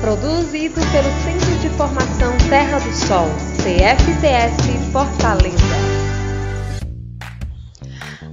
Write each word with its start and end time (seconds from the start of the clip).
Produzido 0.00 0.80
pelo 0.92 1.10
Centro 1.24 1.58
de 1.60 1.68
Formação 1.70 2.36
Terra 2.48 2.78
do 2.78 2.92
Sol, 2.92 3.28
CFTS 3.62 4.92
Fortaleza. 4.92 5.95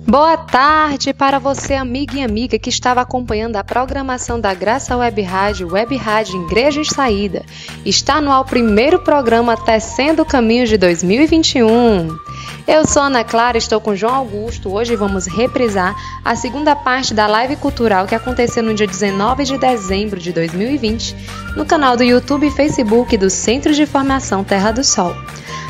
Boa 0.05 0.35
tarde 0.35 1.13
para 1.13 1.39
você, 1.39 1.75
amiga 1.75 2.17
e 2.17 2.23
amiga 2.23 2.59
que 2.59 2.69
estava 2.69 2.99
acompanhando 2.99 3.55
a 3.55 3.63
programação 3.63 4.37
da 4.37 4.53
Graça 4.53 4.97
Web 4.97 5.21
Rádio, 5.21 5.71
Web 5.71 5.95
Rádio 5.95 6.43
Igreja 6.43 6.81
em 6.81 6.83
Saída. 6.83 7.45
Está 7.85 8.19
no 8.19 8.29
ar 8.29 8.41
o 8.41 8.45
primeiro 8.45 8.99
programa 8.99 9.55
Tecendo 9.55 10.21
o 10.21 10.25
Caminho 10.25 10.67
de 10.67 10.77
2021. 10.77 12.19
Eu 12.67 12.85
sou 12.85 13.03
Ana 13.03 13.23
Clara, 13.23 13.57
estou 13.57 13.79
com 13.79 13.95
João 13.95 14.15
Augusto. 14.15 14.73
Hoje 14.73 14.93
vamos 14.97 15.25
reprisar 15.25 15.95
a 16.23 16.35
segunda 16.35 16.75
parte 16.75 17.13
da 17.13 17.25
live 17.25 17.55
cultural 17.55 18.05
que 18.05 18.13
aconteceu 18.13 18.61
no 18.61 18.73
dia 18.73 18.87
19 18.87 19.45
de 19.45 19.57
dezembro 19.57 20.19
de 20.19 20.33
2020 20.33 21.15
no 21.55 21.65
canal 21.65 21.95
do 21.95 22.03
YouTube 22.03 22.45
e 22.45 22.51
Facebook 22.51 23.15
do 23.15 23.29
Centro 23.29 23.73
de 23.73 23.85
Formação 23.85 24.43
Terra 24.43 24.71
do 24.71 24.83
Sol. 24.83 25.15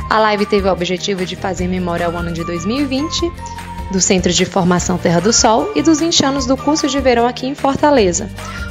A 0.09 0.17
live 0.19 0.47
teve 0.47 0.67
o 0.67 0.71
objetivo 0.71 1.23
de 1.23 1.35
fazer 1.35 1.67
memória 1.67 2.07
ao 2.07 2.15
ano 2.15 2.33
de 2.33 2.43
2020 2.43 3.31
do 3.93 4.01
Centro 4.01 4.33
de 4.33 4.43
Formação 4.43 4.97
Terra 4.97 5.21
do 5.21 5.31
Sol 5.31 5.71
e 5.75 5.81
dos 5.83 5.99
20 5.99 6.25
anos 6.25 6.45
do 6.47 6.57
curso 6.57 6.87
de 6.87 6.99
verão 6.99 7.27
aqui 7.27 7.45
em 7.45 7.53
Fortaleza. 7.53 8.27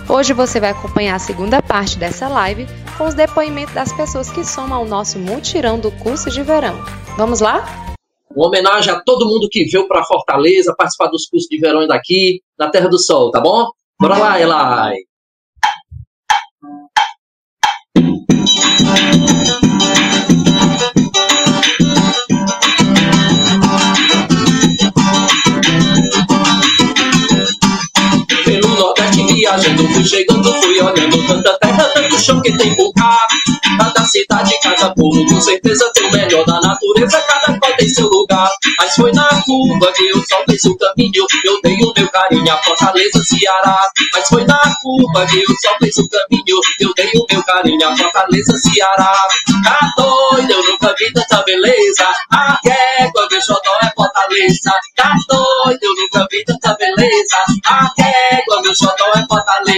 Hoje 0.08 0.32
você 0.32 0.58
vai 0.58 0.70
acompanhar 0.70 1.14
a 1.14 1.20
segunda 1.20 1.62
parte 1.62 1.96
dessa 1.96 2.26
live 2.26 2.66
com 2.98 3.04
os 3.04 3.14
depoimentos 3.14 3.72
das 3.72 3.92
pessoas 3.92 4.28
que 4.28 4.44
somam 4.44 4.78
ao 4.78 4.84
nosso 4.84 5.20
mutirão 5.20 5.78
do 5.78 5.92
curso 5.92 6.28
de 6.28 6.42
verão. 6.42 6.74
Vamos 7.16 7.40
lá? 7.40 7.64
Uma 8.34 8.48
homenagem 8.48 8.92
a 8.92 9.00
todo 9.00 9.28
mundo 9.28 9.48
que 9.48 9.64
veio 9.64 9.86
para 9.86 10.02
Fortaleza 10.02 10.74
participar 10.76 11.06
dos 11.06 11.26
cursos 11.26 11.48
de 11.48 11.56
verão 11.56 11.86
daqui, 11.86 12.40
na 12.58 12.68
Terra 12.68 12.88
do 12.88 12.98
Sol, 12.98 13.30
tá 13.30 13.40
bom? 13.40 13.68
Bora 14.00 14.18
lá, 14.18 14.40
Elai! 14.40 14.96
Fui 29.62 30.04
chegando, 30.04 30.52
fui 30.54 30.80
olhando 30.80 31.26
tanta 31.26 31.58
terra, 31.58 31.84
tanto 31.94 32.18
chão 32.18 32.40
que 32.40 32.56
tem 32.56 32.74
por 32.74 32.92
cá. 32.94 33.26
Cada 33.78 34.04
cidade, 34.04 34.58
cada 34.62 34.92
povo, 34.94 35.24
com 35.26 35.40
certeza 35.40 35.90
tem 35.94 36.06
o 36.06 36.12
melhor 36.12 36.44
da 36.44 36.60
natureza, 36.60 37.20
cada 37.20 37.58
qual 37.58 37.72
tem 37.76 37.88
seu 37.88 38.08
lugar. 38.08 38.50
Mas 38.78 38.94
foi 38.94 39.12
na 39.12 39.28
curva 39.42 39.92
que 39.92 40.12
o 40.12 40.26
sol 40.26 40.42
fez 40.48 40.64
o 40.64 40.76
caminho, 40.76 41.26
eu 41.44 41.60
dei 41.62 41.76
o 41.76 41.92
meu 41.96 42.08
carinho 42.10 42.52
a 42.52 42.56
Fortaleza, 42.58 43.22
Ceará. 43.24 43.88
Mas 44.12 44.28
foi 44.28 44.44
na 44.44 44.60
curva 44.82 45.26
que 45.26 45.38
o 45.38 45.60
sol 45.60 45.76
fez 45.80 45.96
o 45.98 46.08
caminho, 46.08 46.60
eu 46.80 46.92
dei 46.94 47.10
o 47.14 47.26
meu 47.30 47.42
carinho 47.44 47.88
a 47.88 47.96
Fortaleza, 47.96 48.58
Ceará. 48.58 49.16
Tá 49.62 49.92
doido, 49.96 50.50
eu 50.50 50.64
nunca 50.64 50.94
vi 50.98 51.12
tanta 51.12 51.42
beleza, 51.44 52.06
a 52.30 52.58
régua, 52.64 53.28
meu 53.30 53.40
xodó 53.40 53.78
é 53.82 53.92
Fortaleza. 53.94 54.72
Tá 54.96 55.14
doido, 55.28 55.82
eu 55.82 55.94
nunca 55.94 56.26
vi 56.30 56.44
tanta 56.44 56.74
beleza, 56.74 57.36
a 57.64 58.01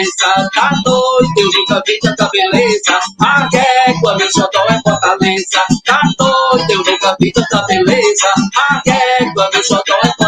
Fortaleza. 0.05 0.51
Tá 0.55 0.71
doido, 0.85 1.33
eu 1.39 1.51
nunca 1.53 1.83
vi 1.87 1.99
tanta 1.99 2.29
beleza, 2.31 2.99
a 3.21 3.49
régua, 3.53 4.17
meu 4.17 4.31
xodó 4.31 4.65
é 4.69 4.81
Fortaleza. 4.83 5.63
Tá 5.85 6.01
doido, 6.19 6.71
eu 6.71 6.85
nunca 6.85 7.17
vi 7.21 7.33
tanta 7.33 7.63
beleza, 7.67 8.29
a 8.57 8.83
régua, 8.87 9.51
meu 9.53 9.63
xodó 9.63 9.95
é 10.03 10.09
Fortaleza. 10.09 10.24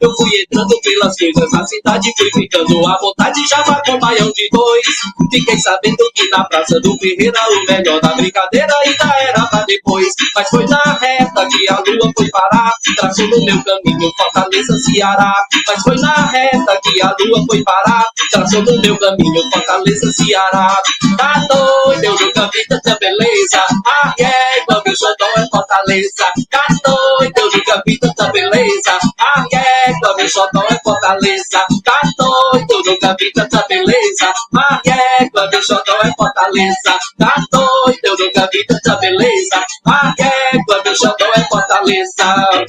Eu 0.00 0.14
fui 0.16 0.30
entrando 0.40 0.80
pelas 0.82 1.16
coisas 1.16 1.52
na 1.52 1.66
cidade, 1.66 2.12
fui 2.16 2.30
ficando 2.32 2.86
à 2.86 2.98
vontade, 2.98 3.40
já 3.48 3.62
vai 3.62 3.80
com 3.84 3.98
baião 3.98 4.30
de 4.32 4.48
dois. 4.50 4.86
Fiquei 5.30 5.58
sabendo 5.58 6.10
que 6.14 6.28
na 6.30 6.44
Praça 6.44 6.80
do 6.80 6.96
Ferreira 6.98 7.40
o 7.50 7.64
melhor 7.72 8.00
da 8.00 8.14
brincadeira 8.14 8.72
ainda 8.84 9.14
era 9.20 9.46
pra 9.46 9.64
depois. 9.66 10.08
Mas 10.34 10.48
foi 10.48 10.66
na 10.66 10.82
reta 11.00 11.48
que 11.48 11.70
a 11.70 11.82
lua 11.86 12.12
foi 12.16 12.30
parar, 12.30 12.72
traçou 12.96 13.28
no 13.28 13.44
meu 13.44 13.62
caminho 13.62 14.10
Fortaleza, 14.16 14.78
Ceará. 14.78 15.34
Mas 15.66 15.82
foi 15.82 15.96
na 15.96 16.14
reta 16.26 16.80
que 16.82 17.02
a 17.02 17.14
lua 17.20 17.44
foi 17.48 17.62
parar, 17.64 18.06
traçou 18.30 18.62
no 18.62 18.80
meu 18.80 18.98
caminho 18.98 19.50
Fortaleza, 19.52 20.12
Ceará. 20.12 20.76
Tá 21.16 21.46
doido, 21.48 22.04
eu 22.04 22.12
nunca 22.18 22.50
vi 22.52 22.66
tanta 22.68 22.96
beleza. 22.98 23.64
A 23.86 24.14
régua, 24.18 24.82
meu 24.84 24.96
xodó 24.96 25.26
é 25.36 25.46
Fortaleza. 25.50 26.24
Tá 26.50 26.66
doido, 26.84 27.38
eu 27.38 27.50
nunca 27.50 27.82
vi 27.86 27.98
tanta 27.98 28.32
beleza. 28.32 28.89
A 29.18 29.44
régua, 29.52 30.16
meu 30.16 30.28
xodó 30.28 30.62
é 30.70 30.78
Fortaleza. 30.82 31.64
Tá 31.84 32.00
doido, 32.18 32.82
nunca 32.86 33.16
vi 33.18 33.32
tanta 33.32 33.64
beleza. 33.68 34.32
A 34.56 34.80
régua, 34.84 35.48
meu 35.50 35.62
xodó 35.62 35.96
é 36.02 36.12
Fortaleza. 36.16 36.98
Tá 37.18 37.34
doido, 37.52 37.98
eu 38.04 38.16
nunca 38.18 38.48
vi 38.52 38.66
tanta 38.66 38.96
beleza. 38.96 39.64
A 39.86 40.14
régua, 40.18 40.82
meu 40.84 40.96
xodó 40.96 41.26
é 41.36 41.44
Fortaleza. 41.44 42.64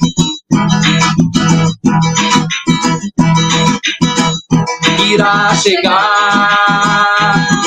Irá 5.10 5.54
chegar 5.56 7.02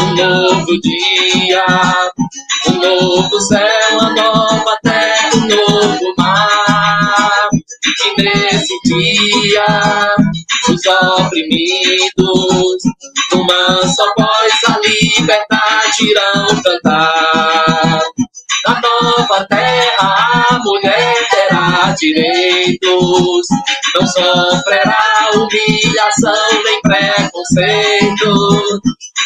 um 0.01 0.15
novo 0.15 0.81
dia, 0.81 1.65
um 2.67 2.71
novo 2.73 3.39
céu, 3.41 3.91
uma 3.93 4.13
nova 4.13 4.77
terra, 4.83 5.35
um 5.35 5.47
novo 5.47 6.13
mar. 6.17 6.44
E 8.05 8.21
nesse 8.21 8.73
dia, 8.85 9.65
os 10.69 10.85
oprimidos, 10.85 12.83
numa 13.31 13.87
só 13.87 14.05
voz, 14.15 14.53
a 14.67 14.79
liberdade 14.79 16.01
irão 16.01 16.61
cantar. 16.61 18.03
Na 18.67 18.81
nova 18.81 19.45
terra, 19.47 20.45
a 20.51 20.59
mulher 20.63 21.27
terá 21.29 21.95
direitos, 21.97 23.47
não 23.95 24.05
sofrerá 24.07 25.29
humilhação 25.33 26.61
nem 26.63 26.79
preconceito. 26.81 28.81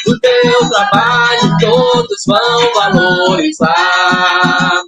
O 0.07 0.19
teu 0.19 0.69
trabalho 0.69 1.57
todos 1.59 2.23
vão 2.25 2.73
valorizar. 2.73 4.81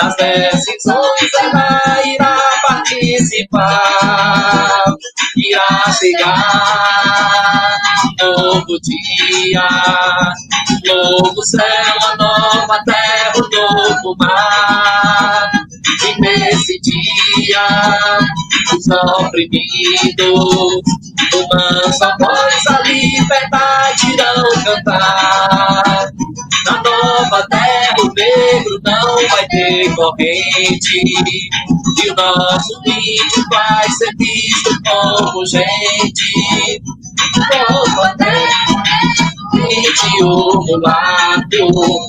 Das 0.00 0.16
decisões 0.16 1.32
ela 1.40 2.02
irá 2.06 2.27
participar. 2.98 4.84
Irá 5.36 5.92
chegar 5.92 7.78
novo 8.20 8.78
dia, 8.82 9.68
novo 10.86 11.42
céu, 11.46 11.96
a 12.02 12.16
nova 12.16 12.82
terra, 12.84 13.32
um 13.36 13.48
novo 13.56 14.16
mar. 14.18 15.50
E 16.06 16.20
nesse 16.20 16.80
dia, 16.80 17.66
os 18.76 18.88
oprimidos, 18.88 20.82
uma 21.34 21.92
só 21.92 22.16
voz, 22.18 22.66
a 22.68 22.82
liberdade 22.82 24.12
irão 24.12 24.42
cantar. 24.64 25.77
Vai 29.26 29.46
ter 29.48 29.94
corrente. 29.94 31.02
E 32.04 32.10
o 32.10 32.14
nosso 32.14 32.80
índio 32.86 33.44
vai 33.50 33.90
ser 33.90 34.10
visto 34.18 34.70
como 34.86 35.44
gente. 35.46 36.82
Nova 37.68 38.14
terra, 38.16 38.82
gente, 39.54 40.22
o 40.22 40.62
mulato, 40.64 42.08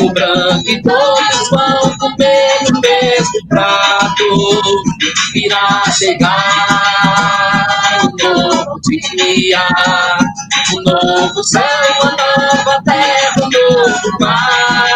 o 0.00 0.12
branco 0.12 0.68
e 0.68 0.82
todos 0.82 1.50
vão 1.50 1.98
comer 1.98 2.70
no 2.70 2.80
mesmo 2.80 3.48
prato. 3.48 4.62
Irá 5.34 5.82
chegar 5.90 7.66
um 8.04 8.10
novo 8.22 8.80
dia, 8.82 9.66
um 10.74 10.82
novo 10.82 11.42
céu, 11.44 11.62
uma 12.02 12.16
nova 12.16 12.82
terra, 12.84 13.34
um 13.38 13.50
novo 13.50 14.18
mar. 14.20 14.89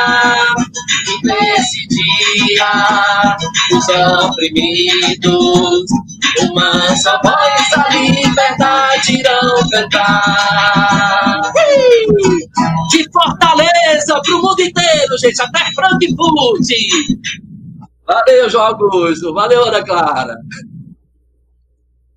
Nesse 1.64 1.88
dia, 1.88 3.36
os 3.72 3.88
oprimidos, 4.28 5.84
uma 6.50 6.94
só 6.94 7.18
voz, 7.24 7.72
a 7.74 7.88
liberdade 7.88 9.18
irão 9.18 9.66
cantar. 9.70 11.40
De 12.90 13.10
Fortaleza 13.10 14.20
pro 14.26 14.42
mundo 14.42 14.60
inteiro 14.60 15.18
jeito, 15.18 15.40
até 15.40 15.60
Frankfurt! 15.74 16.68
Valeu, 18.06 18.50
João 18.50 18.66
Augusto. 18.66 19.32
Valeu, 19.32 19.64
Ana 19.64 19.82
Clara. 19.82 20.36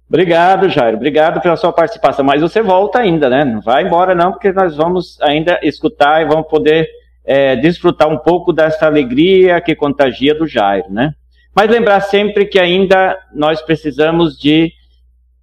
Obrigado, 0.10 0.68
Jairo. 0.68 0.98
Obrigado 0.98 1.40
pela 1.40 1.56
sua 1.56 1.72
participação. 1.72 2.26
Mas 2.26 2.42
você 2.42 2.62
volta 2.62 3.00
ainda, 3.00 3.30
né? 3.30 3.46
Não 3.46 3.62
vai 3.62 3.84
embora, 3.86 4.14
não, 4.14 4.34
porque 4.34 4.52
nós 4.52 4.76
vamos 4.76 5.18
ainda 5.22 5.58
escutar 5.64 6.22
e 6.22 6.26
vamos 6.26 6.50
poder 6.50 6.90
é, 7.28 7.58
desfrutar 7.58 8.08
um 8.08 8.18
pouco 8.18 8.54
dessa 8.54 8.86
alegria 8.86 9.60
que 9.60 9.76
contagia 9.76 10.34
do 10.34 10.48
Jairo, 10.48 10.90
né? 10.90 11.14
Mas 11.54 11.70
lembrar 11.70 12.00
sempre 12.00 12.46
que 12.46 12.58
ainda 12.58 13.20
nós 13.34 13.62
precisamos 13.62 14.40
de 14.40 14.72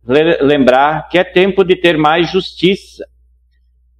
lembrar 0.06 1.08
que 1.08 1.18
é 1.18 1.24
tempo 1.24 1.62
de 1.62 1.76
ter 1.76 1.98
mais 1.98 2.30
justiça. 2.30 3.04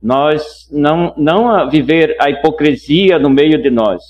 Nós 0.03 0.69
não, 0.71 1.15
não 1.17 1.69
viver 1.69 2.17
a 2.21 2.31
hipocrisia 2.31 3.19
no 3.19 3.29
meio 3.29 3.61
de 3.61 3.71
nós. 3.71 4.03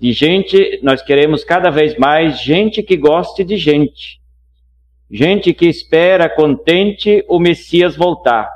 De 0.00 0.12
gente, 0.12 0.80
nós 0.82 1.02
queremos 1.02 1.44
cada 1.44 1.70
vez 1.70 1.96
mais 1.96 2.40
gente 2.40 2.82
que 2.82 2.96
goste 2.96 3.44
de 3.44 3.56
gente. 3.56 4.20
Gente 5.10 5.52
que 5.52 5.66
espera 5.66 6.28
contente 6.28 7.24
o 7.28 7.38
Messias 7.38 7.96
voltar. 7.96 8.50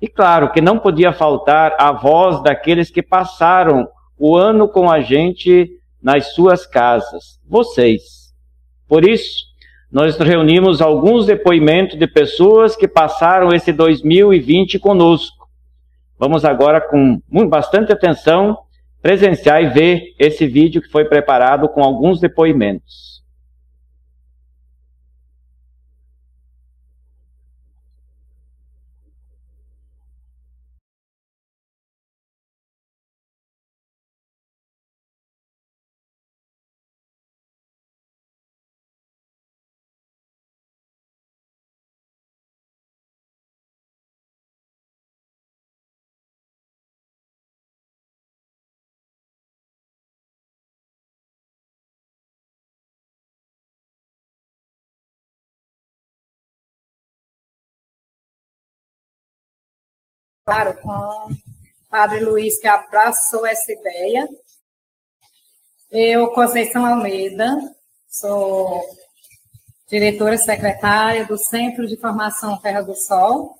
E 0.00 0.08
claro 0.08 0.52
que 0.52 0.60
não 0.60 0.78
podia 0.78 1.12
faltar 1.12 1.74
a 1.78 1.92
voz 1.92 2.42
daqueles 2.42 2.90
que 2.90 3.02
passaram 3.02 3.88
o 4.18 4.36
ano 4.36 4.68
com 4.68 4.90
a 4.90 5.00
gente 5.00 5.70
nas 6.02 6.34
suas 6.34 6.66
casas, 6.66 7.40
vocês. 7.48 8.32
Por 8.86 9.08
isso, 9.08 9.44
nós 9.90 10.16
reunimos 10.18 10.80
alguns 10.80 11.26
depoimentos 11.26 11.98
de 11.98 12.06
pessoas 12.06 12.76
que 12.76 12.86
passaram 12.86 13.52
esse 13.52 13.72
2020 13.72 14.78
conosco. 14.78 15.48
Vamos 16.18 16.44
agora, 16.44 16.80
com 16.80 17.20
bastante 17.48 17.92
atenção, 17.92 18.58
presenciar 19.02 19.62
e 19.62 19.68
ver 19.68 20.14
esse 20.18 20.46
vídeo 20.46 20.82
que 20.82 20.90
foi 20.90 21.04
preparado 21.04 21.68
com 21.68 21.82
alguns 21.82 22.20
depoimentos. 22.20 23.15
Claro, 60.46 60.80
com 60.80 60.92
o 60.92 61.36
Padre 61.90 62.20
Luiz, 62.20 62.60
que 62.60 62.68
abraçou 62.68 63.44
essa 63.44 63.72
ideia. 63.72 64.28
Eu, 65.90 66.28
Conceição 66.28 66.86
Almeida, 66.86 67.58
sou 68.08 68.80
diretora 69.88 70.38
secretária 70.38 71.24
do 71.24 71.36
Centro 71.36 71.84
de 71.88 71.96
Formação 71.96 72.58
Terra 72.58 72.80
do 72.80 72.94
Sol, 72.94 73.56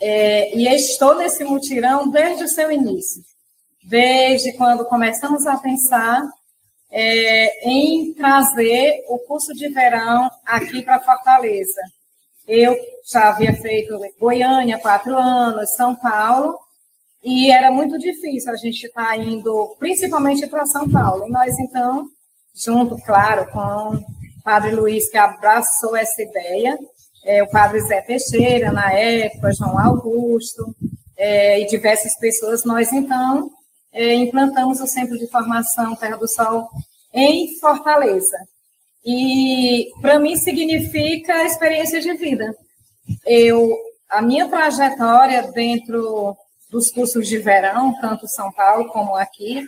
é, 0.00 0.56
e 0.56 0.68
estou 0.68 1.16
nesse 1.16 1.42
mutirão 1.42 2.08
desde 2.08 2.44
o 2.44 2.48
seu 2.48 2.70
início, 2.70 3.20
desde 3.82 4.52
quando 4.52 4.84
começamos 4.84 5.46
a 5.48 5.56
pensar 5.56 6.22
é, 6.92 7.68
em 7.68 8.14
trazer 8.14 9.04
o 9.08 9.18
curso 9.18 9.52
de 9.52 9.68
verão 9.68 10.30
aqui 10.46 10.80
para 10.80 11.00
Fortaleza. 11.00 11.80
Eu 12.46 12.76
já 13.10 13.28
havia 13.28 13.54
feito 13.54 13.98
Goiânia 14.20 14.78
quatro 14.78 15.16
anos, 15.16 15.74
São 15.74 15.94
Paulo, 15.94 16.58
e 17.22 17.50
era 17.50 17.70
muito 17.70 17.98
difícil 17.98 18.52
a 18.52 18.56
gente 18.56 18.86
estar 18.86 19.08
tá 19.08 19.16
indo, 19.16 19.74
principalmente 19.78 20.46
para 20.46 20.66
São 20.66 20.88
Paulo. 20.90 21.26
E 21.26 21.30
nós, 21.30 21.58
então, 21.58 22.06
junto, 22.54 22.96
claro, 22.98 23.50
com 23.50 23.96
o 23.96 24.04
Padre 24.44 24.74
Luiz, 24.74 25.08
que 25.08 25.16
abraçou 25.16 25.96
essa 25.96 26.22
ideia, 26.22 26.78
é, 27.24 27.42
o 27.42 27.50
Padre 27.50 27.80
Zé 27.80 28.02
Teixeira, 28.02 28.70
na 28.70 28.92
época, 28.92 29.54
João 29.54 29.78
Augusto, 29.78 30.74
é, 31.16 31.60
e 31.60 31.66
diversas 31.66 32.18
pessoas, 32.18 32.64
nós, 32.64 32.92
então, 32.92 33.50
é, 33.90 34.14
implantamos 34.14 34.80
o 34.80 34.86
Centro 34.86 35.18
de 35.18 35.26
Formação 35.28 35.96
Terra 35.96 36.16
do 36.16 36.28
Sol 36.28 36.68
em 37.12 37.58
Fortaleza. 37.58 38.36
E 39.04 39.90
para 40.00 40.18
mim 40.18 40.36
significa 40.36 41.44
experiência 41.44 42.00
de 42.00 42.14
vida. 42.14 42.56
Eu 43.26 43.76
a 44.08 44.22
minha 44.22 44.48
trajetória 44.48 45.42
dentro 45.52 46.36
dos 46.70 46.90
cursos 46.90 47.28
de 47.28 47.38
verão, 47.38 47.94
tanto 48.00 48.28
São 48.28 48.50
Paulo 48.52 48.88
como 48.88 49.14
aqui, 49.16 49.66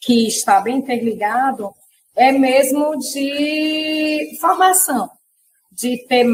que 0.00 0.28
está 0.28 0.60
bem 0.60 0.76
interligado, 0.76 1.74
é 2.16 2.32
mesmo 2.32 2.96
de 2.96 4.36
formação, 4.40 5.10
de 5.72 6.06
ter, 6.06 6.26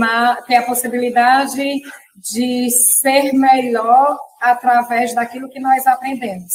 ter 0.47 0.56
a 0.56 0.62
possibilidade 0.62 1.81
de 2.17 2.71
ser 2.71 3.33
melhor 3.33 4.19
através 4.41 5.15
daquilo 5.15 5.49
que 5.49 5.61
nós 5.61 5.87
aprendemos. 5.87 6.53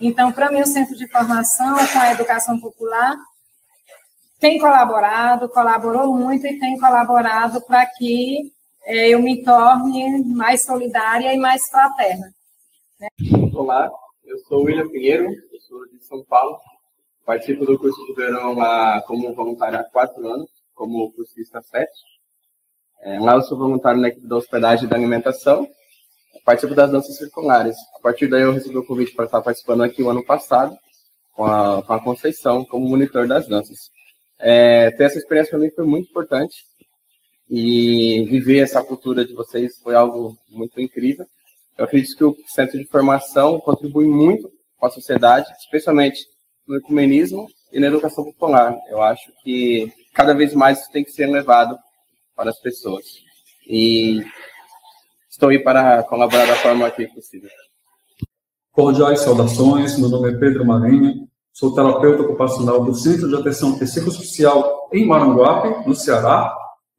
Então, 0.00 0.32
para 0.32 0.50
mim, 0.50 0.60
o 0.60 0.66
Centro 0.66 0.96
de 0.96 1.08
Formação 1.08 1.76
com 1.88 1.98
a 1.98 2.12
Educação 2.12 2.58
Popular 2.58 3.16
tem 4.42 4.58
colaborado, 4.58 5.48
colaborou 5.48 6.12
muito 6.16 6.44
e 6.48 6.58
tem 6.58 6.76
colaborado 6.76 7.60
para 7.60 7.86
que 7.86 8.52
é, 8.84 9.10
eu 9.10 9.22
me 9.22 9.40
torne 9.44 10.24
mais 10.34 10.64
solidária 10.64 11.32
e 11.32 11.38
mais 11.38 11.62
fraterna. 11.70 12.34
Né? 12.98 13.08
Olá, 13.54 13.88
eu 14.24 14.36
sou 14.40 14.64
William 14.64 14.88
Pinheiro, 14.88 15.32
eu 15.52 15.60
sou 15.60 15.86
de 15.86 16.04
São 16.04 16.24
Paulo, 16.24 16.58
participo 17.24 17.64
do 17.64 17.78
curso 17.78 18.04
de 18.04 18.14
verão 18.14 18.54
lá 18.54 19.00
como 19.02 19.32
voluntário 19.32 19.78
há 19.78 19.84
quatro 19.84 20.26
anos, 20.26 20.50
como 20.74 21.12
cursista 21.12 21.62
7. 21.62 21.88
É, 23.02 23.20
lá 23.20 23.34
eu 23.34 23.42
sou 23.42 23.56
voluntário 23.56 24.00
na 24.00 24.08
equipe 24.08 24.26
da 24.26 24.38
hospedagem 24.38 24.86
e 24.86 24.88
da 24.88 24.96
alimentação, 24.96 25.68
participo 26.44 26.74
das 26.74 26.90
danças 26.90 27.16
circulares. 27.16 27.76
A 27.94 28.00
partir 28.00 28.26
daí 28.26 28.42
eu 28.42 28.52
recebi 28.52 28.76
o 28.76 28.84
convite 28.84 29.14
para 29.14 29.26
estar 29.26 29.40
participando 29.40 29.84
aqui 29.84 30.02
o 30.02 30.10
ano 30.10 30.24
passado, 30.24 30.76
com 31.30 31.44
a, 31.44 31.80
com 31.80 31.92
a 31.92 32.02
Conceição, 32.02 32.64
como 32.64 32.88
monitor 32.88 33.28
das 33.28 33.46
danças. 33.46 34.01
É, 34.44 34.90
ter 34.90 35.04
essa 35.04 35.18
experiência 35.18 35.50
para 35.50 35.60
mim 35.60 35.70
foi 35.70 35.86
muito 35.86 36.10
importante 36.10 36.56
e 37.48 38.24
viver 38.28 38.58
essa 38.58 38.82
cultura 38.82 39.24
de 39.24 39.32
vocês 39.34 39.78
foi 39.80 39.94
algo 39.94 40.36
muito 40.50 40.80
incrível. 40.80 41.24
Eu 41.78 41.84
acredito 41.84 42.16
que 42.16 42.24
o 42.24 42.36
centro 42.48 42.76
de 42.76 42.86
formação 42.86 43.60
contribui 43.60 44.06
muito 44.06 44.50
com 44.76 44.86
a 44.86 44.90
sociedade, 44.90 45.46
especialmente 45.60 46.26
no 46.66 46.76
ecumenismo 46.76 47.46
e 47.72 47.78
na 47.78 47.86
educação 47.86 48.24
popular. 48.24 48.76
Eu 48.88 49.00
acho 49.00 49.32
que 49.44 49.92
cada 50.12 50.34
vez 50.34 50.54
mais 50.54 50.80
isso 50.80 50.90
tem 50.90 51.04
que 51.04 51.12
ser 51.12 51.26
levado 51.26 51.78
para 52.34 52.50
as 52.50 52.60
pessoas. 52.60 53.04
E 53.68 54.24
estou 55.30 55.50
aí 55.50 55.58
para 55.60 56.02
colaborar 56.02 56.46
da 56.46 56.56
forma 56.56 56.90
que 56.90 57.06
possível. 57.06 57.48
Cordiais 58.72 59.20
saudações, 59.20 59.98
meu 59.98 60.08
nome 60.08 60.32
é 60.32 60.36
Pedro 60.36 60.64
Marinho, 60.64 61.28
Sou 61.52 61.74
terapeuta 61.74 62.22
ocupacional 62.22 62.82
do 62.82 62.94
Centro 62.94 63.28
de 63.28 63.36
Atenção 63.36 63.78
Psicossocial 63.78 64.88
em 64.90 65.06
Maranguape, 65.06 65.86
no 65.86 65.94
Ceará. 65.94 66.50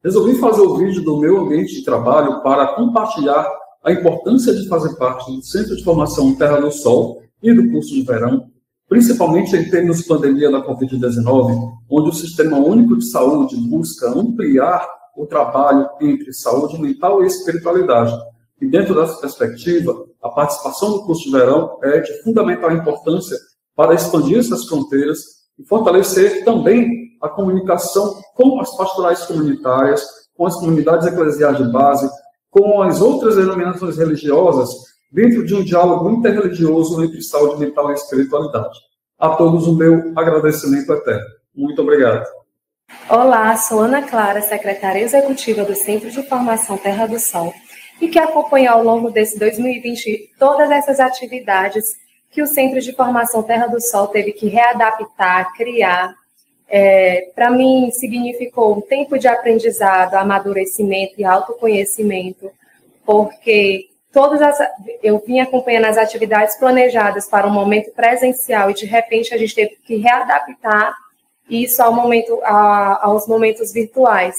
Resolvi 0.04 0.36
fazer 0.36 0.62
o 0.62 0.78
vídeo 0.78 1.04
do 1.04 1.18
meu 1.18 1.40
ambiente 1.40 1.74
de 1.74 1.84
trabalho 1.84 2.40
para 2.44 2.68
compartilhar 2.76 3.52
a 3.84 3.92
importância 3.92 4.54
de 4.54 4.68
fazer 4.68 4.96
parte 4.96 5.32
do 5.32 5.42
Centro 5.42 5.76
de 5.76 5.84
Formação 5.84 6.36
Terra 6.36 6.62
do 6.62 6.72
Sol 6.72 7.24
e 7.42 7.52
do 7.52 7.68
curso 7.72 7.96
de 7.96 8.04
verão, 8.04 8.46
principalmente 8.88 9.56
em 9.56 9.68
termos 9.72 9.98
de 9.98 10.08
pandemia 10.08 10.52
da 10.52 10.64
Covid-19, 10.64 11.72
onde 11.90 12.10
o 12.10 12.14
Sistema 12.14 12.60
Único 12.60 12.96
de 12.96 13.10
Saúde 13.10 13.56
busca 13.56 14.08
ampliar 14.10 14.88
o 15.18 15.26
trabalho 15.26 15.90
entre 16.00 16.32
saúde 16.32 16.80
mental 16.80 17.24
e 17.24 17.28
espiritualidade. 17.28 18.16
E 18.62 18.68
dentro 18.68 18.94
dessa 18.94 19.20
perspectiva, 19.20 20.06
a 20.22 20.30
participação 20.30 20.92
do 20.92 21.06
curso 21.06 21.24
de 21.24 21.32
verão 21.32 21.80
é 21.82 22.02
de 22.02 22.22
fundamental 22.22 22.72
importância 22.72 23.36
para 23.76 23.94
expandir 23.94 24.40
essas 24.40 24.66
fronteiras 24.66 25.20
e 25.58 25.64
fortalecer 25.66 26.44
também 26.44 27.04
a 27.22 27.30
comunicação 27.30 28.22
com 28.36 28.60
as 28.60 28.76
pastorais 28.76 29.26
comunitárias, 29.26 30.04
com 30.36 30.46
as 30.46 30.56
comunidades 30.56 31.08
eclesiais 31.08 31.58
de 31.58 31.72
base, 31.72 32.10
com 32.50 32.82
as 32.82 33.02
outras 33.02 33.36
denominações 33.36 33.98
religiosas, 33.98 34.70
dentro 35.12 35.46
de 35.46 35.56
um 35.56 35.64
diálogo 35.64 36.10
interreligioso 36.10 37.04
entre 37.04 37.22
saúde 37.22 37.60
mental 37.60 37.92
e 37.92 37.94
espiritualidade. 37.94 38.78
A 39.18 39.30
todos 39.36 39.68
o 39.68 39.76
meu 39.76 40.12
agradecimento 40.16 40.92
eterno. 40.92 41.26
Muito 41.56 41.82
obrigado. 41.82 42.26
Olá, 43.10 43.56
sou 43.56 43.80
Ana 43.80 44.02
Clara, 44.02 44.42
secretária 44.42 45.00
executiva 45.00 45.64
do 45.64 45.76
Centro 45.76 46.12
de 46.12 46.24
Formação 46.24 46.78
Terra 46.78 47.06
do 47.06 47.20
Sol, 47.20 47.54
e 48.02 48.08
que 48.08 48.20
acompanha 48.20 48.72
ao 48.72 48.84
longo 48.84 49.10
desse 49.10 49.40
2020 49.40 50.34
todas 50.38 50.70
essas 50.70 51.00
atividades 51.00 51.86
que 52.34 52.42
o 52.42 52.48
Centro 52.48 52.82
de 52.82 52.94
Formação 52.94 53.44
Terra 53.44 53.68
do 53.68 53.80
Sol 53.80 54.08
teve 54.08 54.34
que 54.34 54.48
readaptar, 54.48 55.54
criar. 55.54 56.16
É, 56.68 57.30
Para 57.36 57.52
mim, 57.52 57.92
significou 57.92 58.76
um 58.76 58.82
tempo 58.82 59.20
de 59.20 59.28
aprendizado, 59.28 60.16
amadurecimento 60.16 61.14
e 61.20 61.24
autoconhecimento, 61.24 62.52
porque 63.06 63.88
todas 64.12 64.42
as, 64.42 64.58
eu 65.04 65.22
vim 65.26 65.40
acompanhando 65.40 65.86
as 65.86 65.98
atividades 65.98 66.56
planejadas 66.58 67.28
para 67.28 67.46
um 67.46 67.52
momento 67.52 67.92
presencial 67.92 68.72
e 68.72 68.74
de 68.74 68.86
repente 68.86 69.34
a 69.34 69.38
gente 69.38 69.54
teve 69.54 69.78
que 69.84 69.98
readaptar 69.98 70.96
isso 71.48 71.84
ao 71.84 71.94
momento, 71.94 72.40
a, 72.44 73.06
aos 73.06 73.28
momentos 73.28 73.72
virtuais. 73.72 74.36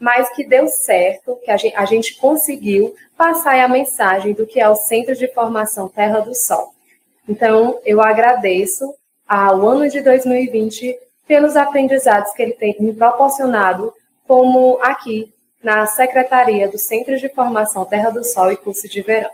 Mas 0.00 0.28
que 0.30 0.44
deu 0.44 0.66
certo, 0.66 1.38
que 1.44 1.50
a 1.50 1.56
gente, 1.56 1.76
a 1.76 1.84
gente 1.84 2.16
conseguiu 2.16 2.94
passar 3.16 3.58
a 3.60 3.68
mensagem 3.68 4.32
do 4.32 4.46
que 4.46 4.60
é 4.60 4.68
o 4.68 4.74
Centro 4.74 5.14
de 5.14 5.28
Formação 5.28 5.88
Terra 5.88 6.20
do 6.20 6.34
Sol. 6.34 6.73
Então, 7.28 7.80
eu 7.84 8.00
agradeço 8.00 8.94
ao 9.26 9.66
ano 9.66 9.88
de 9.88 10.00
2020 10.02 10.98
pelos 11.26 11.56
aprendizados 11.56 12.32
que 12.32 12.42
ele 12.42 12.52
tem 12.52 12.76
me 12.78 12.92
proporcionado, 12.92 13.92
como 14.26 14.78
aqui 14.82 15.32
na 15.62 15.86
Secretaria 15.86 16.70
do 16.70 16.78
Centro 16.78 17.18
de 17.18 17.28
Formação 17.30 17.86
Terra 17.86 18.10
do 18.10 18.22
Sol 18.22 18.52
e 18.52 18.56
Curso 18.56 18.86
de 18.88 19.00
Verão. 19.00 19.30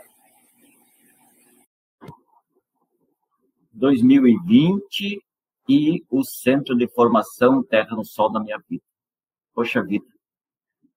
2020 3.73 5.21
e 5.67 6.03
o 6.09 6.23
Centro 6.23 6.75
de 6.75 6.87
Formação 6.87 7.63
Terra 7.63 7.95
do 7.95 8.05
Sol 8.05 8.31
da 8.31 8.39
minha 8.39 8.57
vida. 8.69 8.83
Poxa 9.53 9.83
vida, 9.83 10.05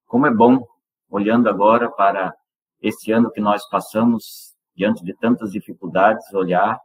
como 0.06 0.26
é 0.26 0.30
bom, 0.30 0.64
olhando 1.10 1.48
agora 1.48 1.90
para 1.90 2.32
esse 2.80 3.10
ano 3.10 3.30
que 3.30 3.40
nós 3.40 3.68
passamos, 3.68 4.53
diante 4.74 5.04
de 5.04 5.14
tantas 5.14 5.52
dificuldades, 5.52 6.32
olhar 6.32 6.80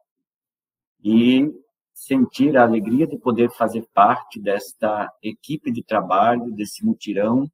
e 1.03 1.51
sentir 1.93 2.55
a 2.58 2.63
alegria 2.63 3.05
de 3.05 3.17
poder 3.17 3.50
fazer 3.51 3.86
parte 3.93 4.39
desta 4.39 5.12
equipe 5.22 5.72
de 5.72 5.84
trabalho, 5.84 6.51
desse 6.51 6.86
mutirão 6.86 7.50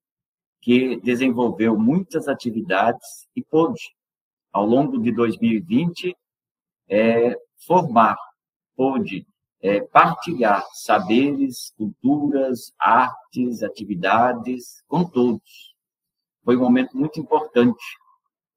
que 0.61 0.99
desenvolveu 1.01 1.77
muitas 1.77 2.27
atividades 2.27 3.27
e 3.35 3.43
pôde, 3.43 3.95
ao 4.51 4.65
longo 4.65 4.99
de 4.99 5.11
2020, 5.11 6.15
é, 6.87 7.35
formar, 7.67 8.17
pôde 8.75 9.27
é, 9.61 9.81
partilhar 9.81 10.63
saberes, 10.73 11.73
culturas, 11.77 12.73
artes, 12.79 13.63
atividades 13.63 14.83
com 14.87 15.03
todos. 15.03 15.75
Foi 16.43 16.55
um 16.55 16.61
momento 16.61 16.95
muito 16.95 17.19
importante, 17.19 17.83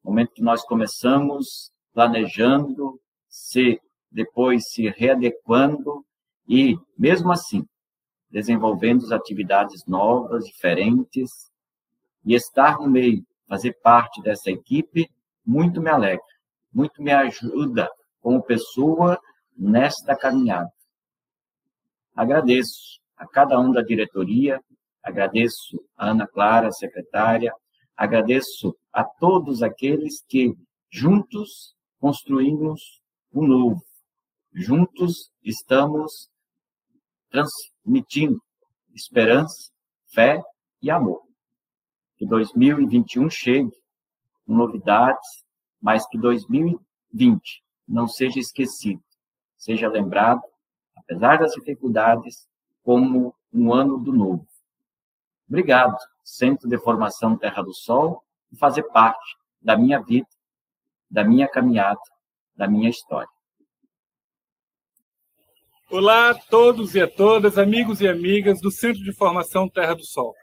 momento 0.08 0.32
que 0.32 0.42
nós 0.42 0.64
começamos 0.64 1.70
planejando, 1.92 3.00
se 3.28 3.80
depois 4.10 4.64
se 4.70 4.88
readequando 4.88 6.04
e, 6.48 6.76
mesmo 6.96 7.30
assim, 7.30 7.62
desenvolvendo 8.30 9.12
atividades 9.12 9.84
novas, 9.86 10.44
diferentes, 10.44 11.30
e 12.24 12.34
estar 12.34 12.78
no 12.78 12.88
meio, 12.88 13.24
fazer 13.46 13.74
parte 13.82 14.22
dessa 14.22 14.50
equipe, 14.50 15.08
muito 15.44 15.80
me 15.80 15.90
alegra, 15.90 16.24
muito 16.72 17.02
me 17.02 17.10
ajuda 17.12 17.88
como 18.20 18.42
pessoa 18.42 19.18
nesta 19.56 20.16
caminhada. 20.16 20.70
Agradeço 22.14 23.00
a 23.16 23.26
cada 23.26 23.58
um 23.58 23.72
da 23.72 23.82
diretoria, 23.82 24.60
agradeço 25.02 25.82
a 25.96 26.10
Ana 26.10 26.26
Clara, 26.26 26.70
secretária, 26.72 27.52
agradeço 27.98 28.74
a 28.92 29.04
todos 29.04 29.62
aqueles 29.62 30.24
que 30.26 30.54
juntos 30.88 31.74
construímos 32.00 33.02
o 33.30 33.46
novo. 33.46 33.84
Juntos 34.54 35.30
estamos 35.42 36.30
transmitindo 37.28 38.40
esperança, 38.94 39.70
fé 40.06 40.42
e 40.80 40.90
amor 40.90 41.28
que 42.18 42.26
2021 42.26 43.30
chegue 43.30 43.70
com 44.44 44.54
novidades, 44.54 45.44
mas 45.80 46.06
que 46.08 46.18
2020 46.18 47.62
não 47.86 48.08
seja 48.08 48.40
esquecido, 48.40 49.00
seja 49.56 49.88
lembrado, 49.88 50.42
apesar 50.96 51.38
das 51.38 51.52
dificuldades, 51.52 52.48
como 52.82 53.34
um 53.52 53.72
ano 53.72 53.98
do 53.98 54.12
novo. 54.12 54.46
Obrigado, 55.48 55.96
Centro 56.28 56.68
de 56.68 56.76
Formação 56.76 57.38
Terra 57.38 57.62
do 57.62 57.72
Sol, 57.72 58.22
por 58.50 58.58
fazer 58.58 58.82
parte 58.82 59.34
da 59.62 59.78
minha 59.78 59.98
vida, 59.98 60.28
da 61.10 61.24
minha 61.24 61.48
caminhada, 61.48 61.98
da 62.54 62.68
minha 62.68 62.90
história. 62.90 63.30
Olá 65.90 66.30
a 66.30 66.34
todos 66.34 66.94
e 66.94 67.00
a 67.00 67.08
todas, 67.08 67.56
amigos 67.56 68.02
e 68.02 68.06
amigas 68.06 68.60
do 68.60 68.70
Centro 68.70 69.02
de 69.02 69.10
Formação 69.14 69.70
Terra 69.70 69.94
do 69.94 70.04
Sol. 70.04 70.34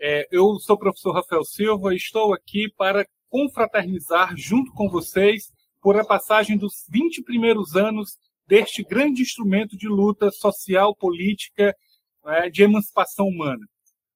É, 0.00 0.26
eu 0.30 0.58
sou 0.58 0.76
o 0.76 0.78
professor 0.78 1.12
Rafael 1.12 1.44
Silva 1.44 1.92
e 1.92 1.98
estou 1.98 2.32
aqui 2.32 2.72
para 2.74 3.06
confraternizar 3.28 4.34
junto 4.34 4.72
com 4.72 4.88
vocês 4.88 5.52
por 5.82 6.00
a 6.00 6.06
passagem 6.06 6.56
dos 6.56 6.86
20 6.88 7.22
primeiros 7.22 7.76
anos 7.76 8.16
deste 8.46 8.82
grande 8.82 9.20
instrumento 9.20 9.76
de 9.76 9.88
luta 9.88 10.30
social, 10.30 10.96
política, 10.96 11.76
é, 12.24 12.48
de 12.48 12.62
emancipação 12.62 13.26
humana. 13.26 13.66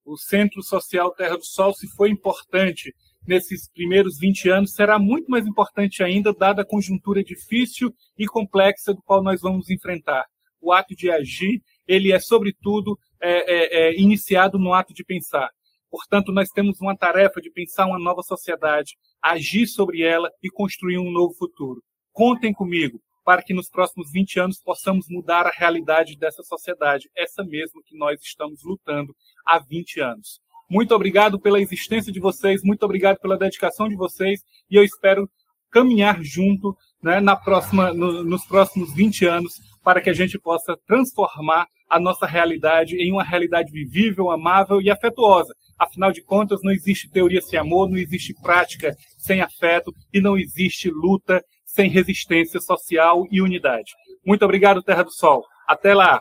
O 0.05 0.17
Centro 0.19 0.63
Social 0.63 1.11
Terra 1.13 1.37
do 1.37 1.45
Sol, 1.45 1.73
se 1.73 1.89
foi 1.89 2.11
importante 2.11 2.95
nesses 3.27 3.71
primeiros 3.71 4.19
20 4.19 4.51
anos, 4.51 4.75
será 4.75 4.99
muito 4.99 5.31
mais 5.31 5.47
importante 5.47 6.03
ainda, 6.03 6.33
dada 6.33 6.63
a 6.63 6.67
conjuntura 6.67 7.25
difícil 7.25 7.95
e 8.19 8.27
complexa 8.27 8.93
do 8.93 9.03
qual 9.03 9.23
nós 9.23 9.41
vamos 9.41 9.71
enfrentar. 9.71 10.27
O 10.61 10.73
ato 10.73 10.95
de 10.95 11.11
agir, 11.11 11.63
ele 11.87 12.13
é, 12.13 12.21
sobretudo, 12.21 12.99
é, 13.21 13.31
é, 13.31 13.89
é 13.89 14.01
iniciado 14.01 14.59
no 14.59 14.75
ato 14.75 14.93
de 14.93 15.03
pensar. 15.03 15.51
Portanto, 15.91 16.33
nós 16.33 16.49
temos 16.51 16.81
uma 16.81 16.97
tarefa 16.97 17.41
de 17.41 17.51
pensar 17.51 17.87
uma 17.87 17.99
nova 17.99 18.23
sociedade, 18.23 18.97
agir 19.23 19.67
sobre 19.67 20.03
ela 20.03 20.31
e 20.43 20.51
construir 20.51 20.99
um 20.99 21.11
novo 21.11 21.33
futuro. 21.35 21.83
Contem 22.13 22.53
comigo 22.53 23.01
para 23.25 23.43
que 23.43 23.55
nos 23.55 23.69
próximos 23.69 24.13
20 24.13 24.41
anos 24.41 24.63
possamos 24.63 25.07
mudar 25.09 25.47
a 25.47 25.51
realidade 25.51 26.17
dessa 26.17 26.43
sociedade, 26.43 27.09
essa 27.17 27.43
mesma 27.43 27.81
que 27.85 27.97
nós 27.97 28.21
estamos 28.23 28.63
lutando 28.63 29.15
há 29.47 29.59
20 29.59 30.01
anos. 30.01 30.41
Muito 30.69 30.95
obrigado 30.95 31.41
pela 31.41 31.61
existência 31.61 32.13
de 32.13 32.21
vocês, 32.21 32.63
muito 32.63 32.83
obrigado 32.85 33.19
pela 33.19 33.39
dedicação 33.39 33.89
de 33.89 33.97
vocês 33.97 34.41
e 34.71 34.77
eu 34.77 34.85
espero 34.85 35.29
caminhar 35.71 36.23
junto 36.23 36.77
né, 37.03 37.21
na 37.21 37.37
próxima, 37.37 37.93
no, 37.93 38.23
nos 38.23 38.45
próximos 38.45 38.95
20 38.95 39.27
anos 39.27 39.55
para 39.83 40.01
que 40.01 40.09
a 40.09 40.15
gente 40.15 40.39
possa 40.39 40.77
transformar 40.87 41.67
a 41.89 42.01
nossa 42.01 42.27
realidade 42.27 42.97
em 42.97 43.13
uma 43.13 43.23
realidade 43.23 43.71
vivível, 43.71 44.31
amável 44.31 44.81
e 44.81 44.91
afetuosa. 44.91 45.55
Afinal 45.79 46.11
de 46.13 46.23
contas, 46.23 46.61
não 46.63 46.73
existe 46.73 47.11
teoria 47.11 47.43
sem 47.43 47.59
amor, 47.59 47.89
não 47.89 47.99
existe 47.99 48.35
prática 48.43 48.97
sem 49.19 49.41
afeto 49.41 49.93
e 50.13 50.21
não 50.21 50.39
existe 50.39 50.91
luta 50.91 51.45
sem 51.75 51.91
resistência 51.91 52.61
social 52.61 53.27
e 53.33 53.43
unidade. 53.43 53.93
Muito 54.25 54.45
obrigado, 54.45 54.81
Terra 54.81 55.03
do 55.03 55.11
Sol. 55.11 55.45
Até 55.67 55.93
lá! 55.93 56.21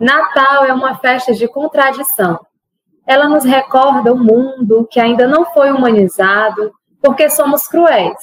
Natal 0.00 0.64
é 0.64 0.72
uma 0.72 0.98
festa 0.98 1.34
de 1.34 1.46
contradição. 1.46 2.40
Ela 3.06 3.28
nos 3.28 3.44
recorda 3.44 4.12
o 4.12 4.18
mundo 4.18 4.88
que 4.90 4.98
ainda 4.98 5.28
não 5.28 5.44
foi 5.52 5.70
humanizado, 5.70 6.72
porque 7.04 7.28
somos 7.28 7.68
cruéis 7.68 8.16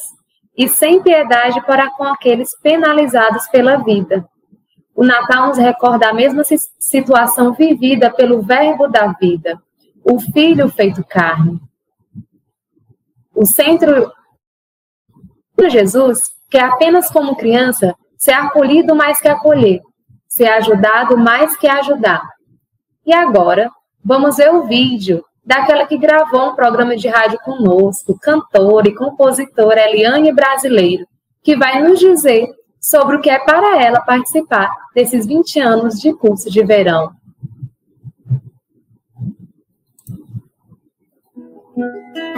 e 0.58 0.68
sem 0.68 1.04
piedade 1.04 1.64
para 1.68 1.92
com 1.92 2.04
aqueles 2.04 2.50
penalizados 2.62 3.48
pela 3.50 3.78
vida. 3.78 4.28
O 4.96 5.06
Natal 5.06 5.50
nos 5.50 5.60
recorda 5.60 6.10
a 6.10 6.14
mesma 6.14 6.44
situação 6.80 7.54
vivida 7.54 8.12
pelo 8.12 8.42
Verbo 8.42 8.88
da 8.88 9.10
vida, 9.14 9.62
o 10.04 10.20
Filho 10.20 10.68
feito 10.68 11.06
carne. 11.06 11.62
O 13.36 13.46
centro 13.46 14.12
de 15.56 15.70
Jesus, 15.70 16.24
que 16.50 16.58
é 16.58 16.64
apenas 16.64 17.12
como 17.12 17.36
criança, 17.36 17.96
ser 18.18 18.34
acolhido 18.34 18.96
mais 18.96 19.22
que 19.22 19.28
acolher, 19.28 19.80
ser 20.28 20.48
ajudado 20.48 21.16
mais 21.16 21.56
que 21.56 21.68
ajudar. 21.68 22.28
E 23.06 23.14
agora, 23.14 23.70
vamos 24.04 24.38
ver 24.38 24.52
o 24.52 24.64
vídeo 24.64 25.24
daquela 25.43 25.86
que 25.86 25.98
gravou 25.98 26.50
um 26.50 26.55
programa 26.55 26.95
de 26.95 27.07
rádio 27.07 27.39
conosco, 27.39 28.17
cantora 28.19 28.88
e 28.88 28.95
compositora 28.95 29.89
Eliane 29.89 30.31
Brasileiro, 30.31 31.07
que 31.43 31.55
vai 31.55 31.81
nos 31.81 32.00
dizer 32.00 32.48
sobre 32.79 33.17
o 33.17 33.21
que 33.21 33.29
é 33.29 33.39
para 33.39 33.81
ela 33.81 34.01
participar 34.01 34.71
desses 34.93 35.25
20 35.25 35.60
anos 35.60 36.00
de 36.00 36.13
curso 36.13 36.50
de 36.50 36.63
verão. 36.63 37.12
Música 41.74 42.31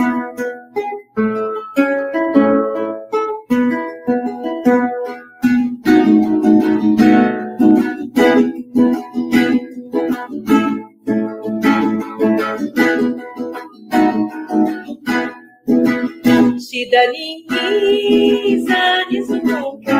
Shidaniza 16.83 18.81
nizunguka 19.09 19.99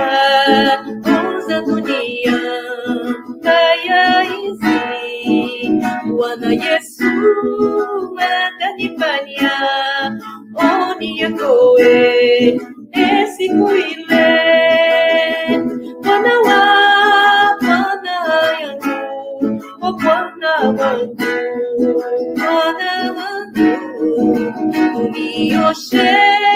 Oza 1.16 1.62
dunia 1.62 2.40
Kaya 3.44 4.24
izi 4.24 4.80
Wana 6.20 6.50
Yesu 6.54 7.12
Adanipania 8.20 9.52
Oni 10.56 11.20
yakoe 11.20 12.60
Esi 12.92 13.50
kuile 13.50 14.28
Wana 16.06 16.34
wa 16.40 16.62
Wana 17.62 18.16
yangu 18.62 19.62
O 19.82 19.94
Bwana 19.94 20.52
wangu 20.60 21.34
Bwana 22.38 22.92
wangu 23.18 23.70
Unioshe 24.98 26.00
unioshe 26.00 26.53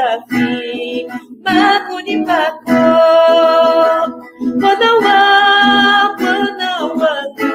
uniweza 0.00 0.22
fi 0.28 1.06
maguni 1.44 2.16
pako 2.26 2.80
Bwana 4.60 4.90
wa 5.04 5.18
Bwana 6.18 6.70
wangu 7.00 7.52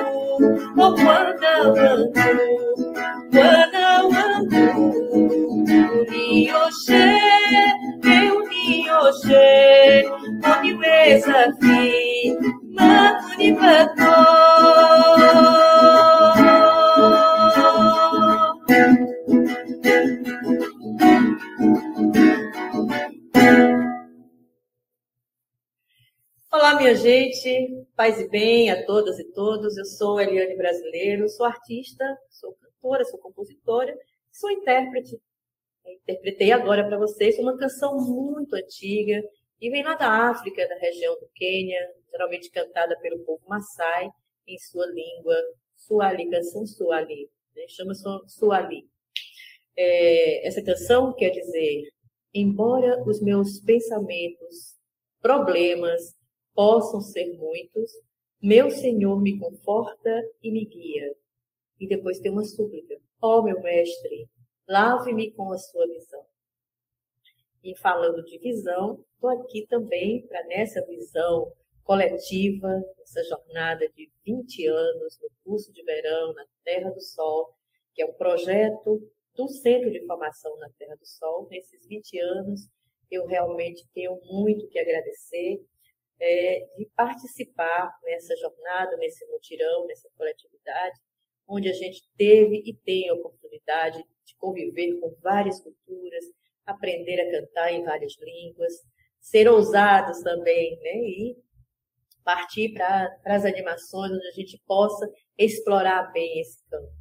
o 0.78 0.92
Bwana 0.92 1.54
wangu 1.76 2.28
Bwana 3.32 3.86
wangu 4.12 4.66
unioshe 6.00 7.06
unioshe 8.38 9.46
minha 26.86 26.98
gente, 26.98 27.84
paz 27.96 28.20
e 28.22 28.30
bem 28.30 28.70
a 28.70 28.86
todas 28.86 29.18
e 29.18 29.24
todos. 29.32 29.76
Eu 29.76 29.86
sou 29.86 30.22
Eliane 30.22 30.56
Brasileiro, 30.56 31.28
sou 31.28 31.44
artista, 31.44 32.06
sou 32.30 32.54
cantora, 32.54 33.04
sou 33.06 33.18
compositora, 33.18 33.98
sou 34.32 34.52
intérprete. 34.52 35.20
Interpretei 35.84 36.52
agora 36.52 36.86
para 36.86 37.00
vocês 37.00 37.40
uma 37.40 37.58
canção 37.58 37.98
muito 37.98 38.56
antiga 38.56 39.20
e 39.60 39.72
vem 39.72 39.84
lá 39.84 39.96
da 39.96 40.30
África, 40.30 40.68
da 40.68 40.76
região 40.76 41.16
do 41.16 41.28
Quênia, 41.34 41.80
geralmente 42.12 42.52
cantada 42.52 42.96
pelo 43.00 43.18
povo 43.26 43.42
Maasai 43.48 44.08
em 44.48 44.60
sua 44.60 44.86
língua 44.86 45.36
Suali, 45.76 46.30
canção 46.30 46.68
Suali, 46.68 47.28
né? 47.56 47.64
chama 47.68 47.96
Suali. 48.28 48.88
É, 49.76 50.48
essa 50.48 50.62
canção 50.62 51.16
quer 51.16 51.32
dizer: 51.32 51.90
embora 52.32 53.02
os 53.08 53.20
meus 53.24 53.60
pensamentos, 53.60 54.76
problemas 55.20 56.14
possam 56.56 57.02
ser 57.02 57.38
muitos, 57.38 57.92
meu 58.42 58.72
Senhor 58.72 59.22
me 59.22 59.38
conforta 59.38 60.10
e 60.42 60.52
me 60.52 60.66
guia. 60.66 61.16
E 61.80 61.88
depois 61.88 62.20
tem 62.20 62.32
uma 62.32 62.46
súplica: 62.46 62.98
ó 63.22 63.40
oh, 63.40 63.44
meu 63.44 63.62
mestre, 63.62 64.30
lave-me 64.68 65.32
com 65.32 65.52
a 65.52 65.58
sua 65.58 65.86
visão. 65.88 66.26
E 67.64 67.76
falando 67.76 68.24
de 68.24 68.38
visão, 68.38 69.04
estou 69.14 69.30
aqui 69.30 69.68
também 69.68 70.26
para 70.28 70.46
nessa 70.46 70.86
visão 70.86 71.52
coletiva, 71.84 72.84
essa 73.02 73.24
jornada 73.24 73.88
de 73.90 74.10
20 74.26 74.68
anos 74.68 75.20
no 75.22 75.30
curso 75.44 75.72
de 75.72 75.84
verão 75.84 76.34
na 76.34 76.46
Terra 76.64 76.90
do 76.92 77.02
Sol, 77.02 77.54
que 77.94 78.02
é 78.02 78.06
um 78.06 78.14
projeto 78.14 79.02
do 79.36 79.48
Centro 79.50 79.92
de 79.92 80.06
Formação 80.06 80.56
na 80.58 80.70
Terra 80.78 80.96
do 80.96 81.06
Sol. 81.06 81.48
Nesses 81.50 81.86
20 81.88 82.20
anos, 82.20 82.70
eu 83.12 83.26
realmente 83.26 83.88
tenho 83.94 84.20
muito 84.26 84.68
que 84.68 84.80
agradecer 84.80 85.64
é, 86.20 86.66
de 86.78 86.86
participar 86.96 87.92
nessa 88.04 88.36
jornada, 88.38 88.98
nesse 88.98 89.26
mutirão, 89.28 89.86
nessa 89.88 90.10
coletividade, 90.18 91.00
onde 91.48 91.70
a 91.70 91.74
gente 91.74 92.02
teve 92.18 92.64
e 92.66 92.74
tem 92.74 93.10
a 93.10 93.14
oportunidade 93.14 94.04
de 94.26 94.36
conviver 94.38 95.00
com 95.00 95.16
várias 95.22 95.62
culturas, 95.62 96.26
aprender 96.66 97.20
a 97.22 97.32
cantar 97.32 97.72
em 97.72 97.84
várias 97.84 98.14
línguas, 98.20 98.74
ser 99.20 99.48
ousados 99.48 100.22
também, 100.22 100.80
né? 100.82 100.96
E 100.96 101.38
partir 102.24 102.74
para 102.74 103.16
as 103.26 103.46
animações 103.46 104.12
onde 104.12 104.28
a 104.28 104.32
gente 104.32 104.60
possa 104.66 105.08
explorar 105.38 106.12
bem 106.12 106.40
esse 106.40 106.68
campo. 106.68 106.92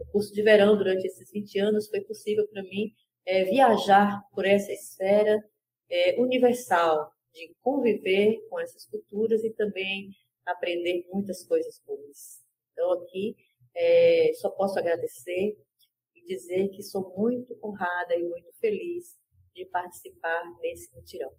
O 0.00 0.04
curso 0.06 0.34
de 0.34 0.42
verão, 0.42 0.76
durante 0.76 1.06
esses 1.06 1.30
20 1.30 1.58
anos, 1.60 1.88
foi 1.88 2.00
possível 2.00 2.46
para 2.48 2.62
mim 2.62 2.92
é, 3.24 3.44
viajar 3.44 4.20
por 4.34 4.44
essa 4.44 4.72
esfera 4.72 5.40
é, 5.88 6.20
universal, 6.20 7.12
de 7.32 7.54
conviver 7.60 8.40
com 8.48 8.60
essas 8.60 8.86
culturas 8.86 9.42
e 9.44 9.50
também 9.50 10.10
aprender 10.46 11.06
muitas 11.12 11.44
coisas 11.44 11.80
boas. 11.86 12.42
Então, 12.72 12.92
aqui, 12.92 13.36
é, 13.74 14.32
só 14.34 14.50
posso 14.50 14.78
agradecer 14.78 15.56
e 16.14 16.26
dizer 16.26 16.68
que 16.68 16.82
sou 16.82 17.14
muito 17.16 17.58
honrada 17.62 18.14
e 18.16 18.22
muito 18.22 18.52
feliz 18.60 19.16
de 19.54 19.64
participar 19.66 20.42
desse 20.60 20.94
mutirão. 20.94 21.32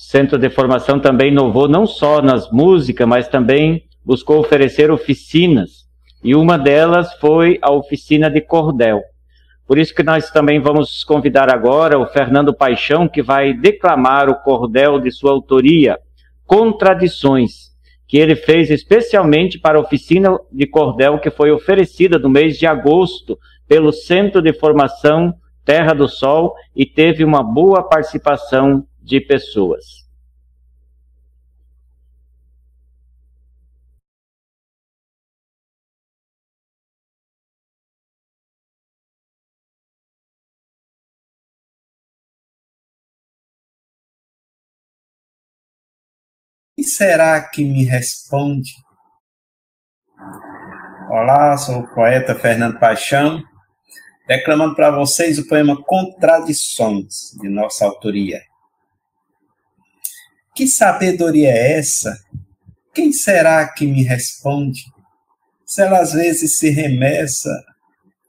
Centro 0.00 0.38
de 0.38 0.48
Formação 0.48 1.00
também 1.00 1.32
inovou 1.32 1.68
não 1.68 1.84
só 1.84 2.22
nas 2.22 2.48
músicas, 2.52 3.06
mas 3.06 3.26
também 3.26 3.82
buscou 4.04 4.38
oferecer 4.38 4.92
oficinas. 4.92 5.88
E 6.22 6.36
uma 6.36 6.56
delas 6.56 7.12
foi 7.14 7.58
a 7.60 7.72
oficina 7.72 8.30
de 8.30 8.40
cordel. 8.40 9.02
Por 9.66 9.76
isso 9.76 9.92
que 9.92 10.04
nós 10.04 10.30
também 10.30 10.60
vamos 10.60 11.02
convidar 11.02 11.52
agora 11.52 11.98
o 11.98 12.06
Fernando 12.06 12.54
Paixão, 12.54 13.08
que 13.08 13.20
vai 13.20 13.52
declamar 13.52 14.30
o 14.30 14.36
cordel 14.36 15.00
de 15.00 15.10
sua 15.10 15.32
autoria, 15.32 15.98
Contradições, 16.46 17.72
que 18.06 18.18
ele 18.18 18.36
fez 18.36 18.70
especialmente 18.70 19.58
para 19.58 19.78
a 19.78 19.82
oficina 19.82 20.38
de 20.50 20.66
cordel 20.66 21.18
que 21.18 21.28
foi 21.28 21.50
oferecida 21.50 22.20
no 22.20 22.30
mês 22.30 22.56
de 22.56 22.66
agosto 22.66 23.36
pelo 23.66 23.92
Centro 23.92 24.40
de 24.40 24.52
Formação 24.52 25.34
Terra 25.64 25.92
do 25.92 26.08
Sol 26.08 26.54
e 26.74 26.86
teve 26.86 27.24
uma 27.24 27.42
boa 27.42 27.82
participação 27.82 28.86
de 29.08 29.22
pessoas. 29.22 30.06
E 46.76 46.84
será 46.84 47.40
que 47.48 47.64
me 47.64 47.84
responde? 47.84 48.72
Olá, 51.10 51.56
sou 51.56 51.80
o 51.80 51.94
poeta 51.94 52.34
Fernando 52.34 52.78
Paixão, 52.78 53.42
declamando 54.26 54.76
para 54.76 54.90
vocês 54.90 55.38
o 55.38 55.48
poema 55.48 55.82
Contradições, 55.82 57.32
de 57.40 57.48
nossa 57.48 57.86
autoria. 57.86 58.47
Que 60.58 60.66
sabedoria 60.66 61.52
é 61.52 61.74
essa? 61.74 62.18
Quem 62.92 63.12
será 63.12 63.68
que 63.68 63.86
me 63.86 64.02
responde? 64.02 64.82
Se 65.64 65.82
ela 65.82 66.00
às 66.00 66.14
vezes 66.14 66.58
se 66.58 66.68
remessa, 66.68 67.48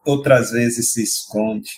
outras 0.06 0.52
vezes 0.52 0.92
se 0.92 1.02
esconde. 1.02 1.72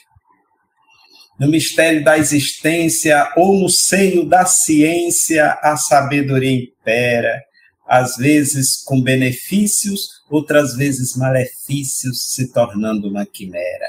No 1.40 1.48
mistério 1.48 2.04
da 2.04 2.18
existência 2.18 3.32
ou 3.38 3.62
no 3.62 3.70
seio 3.70 4.28
da 4.28 4.46
ciência, 4.46 5.58
a 5.64 5.78
sabedoria 5.78 6.52
impera, 6.52 7.42
às 7.88 8.18
vezes 8.18 8.84
com 8.84 9.02
benefícios, 9.02 10.10
outras 10.30 10.76
vezes 10.76 11.16
malefícios, 11.16 12.34
se 12.34 12.52
tornando 12.52 13.08
uma 13.08 13.26
quimera. 13.26 13.88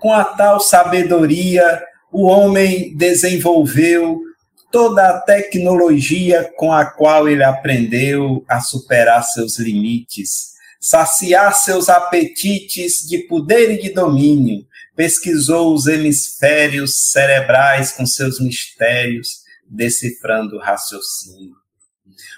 Com 0.00 0.12
a 0.12 0.24
tal 0.24 0.58
sabedoria, 0.58 1.80
o 2.10 2.24
homem 2.24 2.96
desenvolveu 2.96 4.28
toda 4.70 5.08
a 5.08 5.20
tecnologia 5.20 6.52
com 6.56 6.72
a 6.72 6.84
qual 6.84 7.28
ele 7.28 7.42
aprendeu 7.42 8.44
a 8.48 8.60
superar 8.60 9.22
seus 9.24 9.58
limites, 9.58 10.50
saciar 10.80 11.54
seus 11.54 11.88
apetites 11.88 13.06
de 13.06 13.18
poder 13.26 13.72
e 13.72 13.82
de 13.82 13.90
domínio, 13.90 14.64
pesquisou 14.96 15.74
os 15.74 15.86
hemisférios 15.86 17.10
cerebrais 17.10 17.92
com 17.92 18.06
seus 18.06 18.40
mistérios, 18.40 19.40
decifrando 19.68 20.56
o 20.56 20.60
raciocínio. 20.60 21.54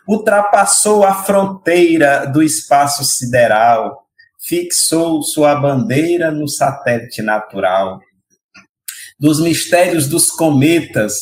ultrapassou 0.06 1.04
a 1.04 1.14
fronteira 1.24 2.26
do 2.26 2.42
espaço 2.42 3.04
sideral, 3.04 4.06
fixou 4.38 5.22
sua 5.22 5.54
bandeira 5.54 6.30
no 6.30 6.48
satélite 6.48 7.22
natural. 7.22 8.00
Dos 9.18 9.40
mistérios 9.40 10.08
dos 10.08 10.30
cometas, 10.30 11.14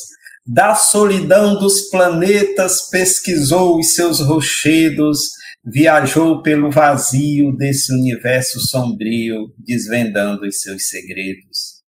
da 0.53 0.75
solidão 0.75 1.61
dos 1.61 1.83
planetas, 1.91 2.91
pesquisou 2.91 3.79
os 3.79 3.95
seus 3.95 4.19
rochedos, 4.19 5.21
viajou 5.65 6.43
pelo 6.43 6.73
vazio 6.73 7.57
desse 7.57 7.95
universo 7.95 8.59
sombrio, 8.59 9.55
desvendando 9.57 10.45
os 10.45 10.61
seus 10.61 10.89
segredos. 10.89 11.85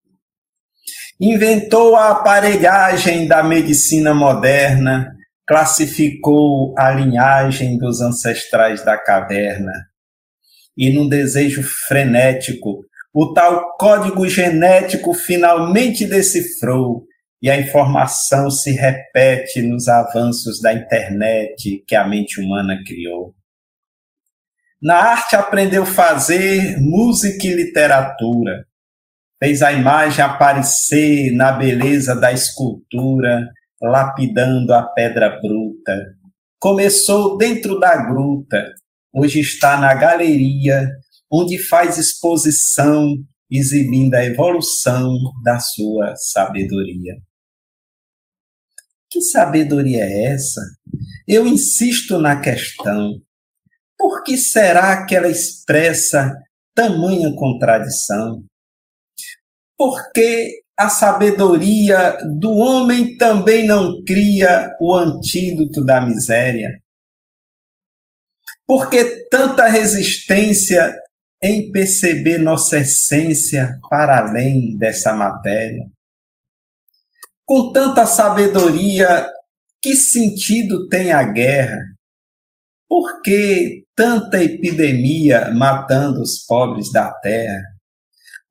Inventou 1.22 1.96
a 1.96 2.10
aparelhagem 2.10 3.28
da 3.28 3.44
medicina 3.44 4.12
moderna, 4.16 5.16
classificou 5.46 6.74
a 6.80 6.90
linhagem 6.90 7.78
dos 7.78 8.02
ancestrais 8.02 8.84
da 8.84 8.98
caverna. 8.98 9.86
E 10.76 10.92
num 10.92 11.08
desejo 11.08 11.62
frenético, 11.62 12.84
o 13.14 13.34
tal 13.34 13.78
código 13.78 14.28
genético 14.28 15.14
finalmente 15.14 16.08
decifrou 16.08 17.06
e 17.42 17.50
a 17.50 17.60
informação 17.60 18.50
se 18.50 18.72
repete 18.72 19.62
nos 19.62 19.88
avanços 19.88 20.60
da 20.62 20.74
internet 20.74 21.84
que 21.88 21.96
a 21.96 22.08
mente 22.08 22.42
humana 22.42 22.82
criou. 22.86 23.36
Na 24.82 24.96
arte 24.96 25.36
aprendeu 25.36 25.86
fazer 25.86 26.80
música 26.80 27.46
e 27.48 27.54
literatura. 27.54 28.66
Fez 29.40 29.62
a 29.62 29.72
imagem 29.72 30.24
aparecer 30.24 31.32
na 31.32 31.52
beleza 31.52 32.16
da 32.16 32.32
escultura, 32.32 33.48
lapidando 33.82 34.74
a 34.74 34.84
pedra 34.84 35.40
bruta. 35.40 36.16
Começou 36.60 37.38
dentro 37.38 37.80
da 37.80 37.96
gruta, 37.98 38.74
hoje 39.14 39.40
está 39.40 39.80
na 39.80 39.94
galeria, 39.94 40.90
onde 41.32 41.58
faz 41.60 41.98
exposição, 42.00 43.16
exibindo 43.50 44.16
a 44.16 44.26
evolução 44.26 45.16
da 45.44 45.60
sua 45.60 46.16
sabedoria. 46.16 47.16
Que 49.10 49.22
sabedoria 49.22 50.04
é 50.04 50.26
essa? 50.26 50.62
Eu 51.28 51.48
insisto 51.48 52.20
na 52.20 52.40
questão. 52.42 53.22
Por 53.98 54.24
que 54.24 54.38
será 54.38 55.06
que 55.06 55.16
ela 55.16 55.30
expressa 55.30 56.34
tamanha 56.76 57.34
contradição? 57.34 58.44
Porque 59.78 60.62
a 60.78 60.90
sabedoria 60.90 62.18
do 62.40 62.52
homem 62.52 63.18
também 63.18 63.66
não 63.66 64.04
cria 64.04 64.76
o 64.80 64.94
antídoto 64.94 65.84
da 65.84 66.00
miséria? 66.00 66.80
Por 68.66 68.90
que 68.90 69.28
tanta 69.32 69.68
resistência 69.68 70.94
em 71.42 71.72
perceber 71.72 72.38
nossa 72.38 72.80
essência 72.80 73.80
para 73.90 74.20
além 74.20 74.78
dessa 74.78 75.14
matéria? 75.14 75.90
Com 77.48 77.72
tanta 77.72 78.06
sabedoria, 78.06 79.26
que 79.82 79.96
sentido 79.96 80.90
tem 80.90 81.14
a 81.14 81.24
guerra? 81.24 81.80
Por 82.90 83.22
que 83.22 83.86
tanta 83.96 84.44
epidemia 84.44 85.50
matando 85.54 86.22
os 86.22 86.40
pobres 86.46 86.92
da 86.92 87.10
terra? 87.10 87.64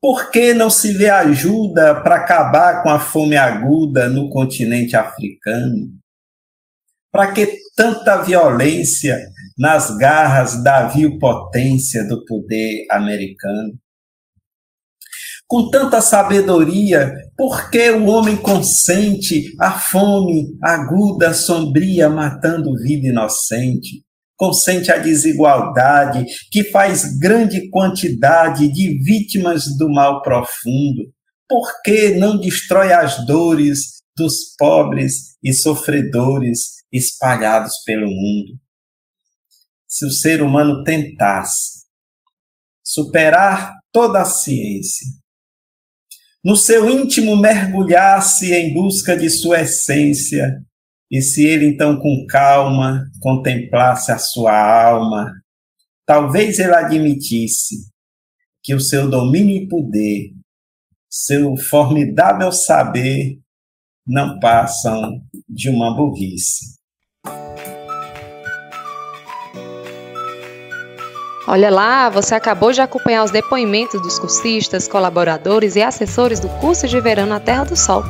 Por 0.01 0.31
que 0.31 0.55
não 0.55 0.71
se 0.71 0.95
vê 0.95 1.11
ajuda 1.11 2.01
para 2.01 2.17
acabar 2.17 2.83
com 2.83 2.89
a 2.89 2.99
fome 2.99 3.37
aguda 3.37 4.09
no 4.09 4.31
continente 4.31 4.97
africano? 4.97 5.91
Para 7.13 7.33
que 7.35 7.55
tanta 7.77 8.23
violência 8.23 9.19
nas 9.59 9.95
garras 9.99 10.65
da 10.65 10.89
vil 10.89 11.19
potência 11.19 12.03
do 12.09 12.25
poder 12.25 12.87
americano? 12.91 13.79
Com 15.47 15.71
tanta 15.71 16.01
sabedoria, 16.01 17.15
por 17.37 17.71
que 17.71 17.91
o 17.91 18.07
homem 18.07 18.37
consente 18.37 19.55
a 19.61 19.73
fome 19.73 20.57
aguda, 20.63 21.33
sombria, 21.33 22.09
matando 22.09 22.75
vida 22.83 23.07
inocente? 23.09 24.05
consente 24.37 24.93
a 24.93 24.99
desigualdade, 24.99 26.27
que 26.51 26.63
faz 26.65 27.19
grande 27.19 27.69
quantidade 27.71 28.69
de 28.69 29.03
vítimas 29.03 29.77
do 29.77 29.89
mal 29.89 30.23
profundo? 30.23 31.11
Por 31.49 31.83
que 31.83 32.11
não 32.15 32.39
destrói 32.39 32.93
as 32.93 33.25
dores 33.25 34.03
dos 34.17 34.55
pobres 34.59 35.37
e 35.43 35.53
sofredores 35.53 36.77
espalhados 36.93 37.73
pelo 37.85 38.07
mundo? 38.07 38.59
Se 39.89 40.05
o 40.05 40.11
ser 40.11 40.43
humano 40.43 40.85
tentasse 40.85 41.87
superar 42.85 43.75
toda 43.91 44.21
a 44.21 44.25
ciência, 44.25 45.07
no 46.47 46.55
seu 46.55 46.89
íntimo 46.89 47.35
mergulhasse 47.35 48.55
em 48.55 48.73
busca 48.73 49.17
de 49.17 49.29
sua 49.29 49.63
essência, 49.63 50.65
e 51.11 51.21
se 51.21 51.45
ele 51.45 51.67
então 51.67 51.99
com 51.99 52.25
calma 52.25 53.11
contemplasse 53.21 54.13
a 54.13 54.19
sua 54.19 54.57
alma, 54.57 55.33
talvez 56.07 56.61
ele 56.61 56.73
admitisse 56.73 57.91
que 58.63 58.73
o 58.77 58.79
seu 58.79 59.11
domínio 59.11 59.57
e 59.57 59.67
poder, 59.67 60.35
seu 61.11 61.57
formidável 61.57 62.53
saber, 62.53 63.41
não 64.07 64.39
passam 64.39 65.21
de 65.49 65.69
uma 65.69 65.97
burrice. 65.97 66.76
Olha 71.49 71.71
lá, 71.71 72.09
você 72.09 72.35
acabou 72.35 72.73
de 72.73 72.81
acompanhar 72.81 73.23
os 73.23 73.31
depoimentos 73.31 74.03
dos 74.03 74.19
cursistas, 74.19 74.89
colaboradores 74.89 75.77
e 75.77 75.83
assessores 75.83 76.41
do 76.41 76.49
curso 76.49 76.89
de 76.89 77.01
verão 77.01 77.27
na 77.27 77.39
Terra 77.39 77.65
do 77.65 77.77
Sol. 77.77 78.03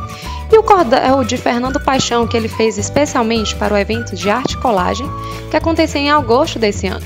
E 0.51 0.57
o 0.57 0.63
cordel 0.63 1.23
de 1.23 1.37
Fernando 1.37 1.79
Paixão, 1.79 2.27
que 2.27 2.37
ele 2.37 2.49
fez 2.49 2.79
especialmente 2.79 3.55
para 3.57 3.75
o 3.75 3.77
evento 3.77 4.17
de 4.17 4.31
arte 4.31 4.57
colagem, 4.57 5.07
que 5.51 5.57
aconteceu 5.57 6.01
em 6.01 6.11
agosto 6.11 6.59
desse 6.59 6.87
ano. 6.87 7.05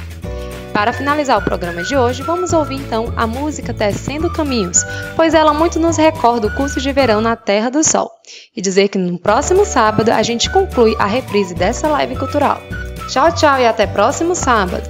Para 0.73 0.93
finalizar 0.93 1.37
o 1.37 1.43
programa 1.43 1.83
de 1.83 1.97
hoje, 1.97 2.23
vamos 2.23 2.53
ouvir 2.53 2.77
então 2.77 3.13
a 3.17 3.27
música 3.27 3.75
Tecendo 3.75 4.31
Caminhos, 4.31 4.85
pois 5.17 5.35
ela 5.35 5.53
muito 5.53 5.81
nos 5.81 5.97
recorda 5.97 6.47
o 6.47 6.55
curso 6.55 6.81
de 6.81 6.93
verão 6.93 7.21
na 7.21 7.35
Terra 7.35 7.71
do 7.71 7.83
Sol. 7.83 8.09
E 8.57 8.61
dizer 8.63 8.89
que 8.89 8.99
no 8.99 9.19
próximo 9.19 9.65
sábado 9.65 10.11
a 10.11 10.23
gente 10.23 10.49
conclui 10.49 10.95
a 10.99 11.07
reprise 11.07 11.55
dessa 11.55 11.89
live 11.89 12.17
cultural. 12.17 12.61
Tchau, 13.09 13.33
tchau 13.33 13.59
e 13.59 13.67
até 13.67 13.87
próximo 13.87 14.37
sábado! 14.37 14.89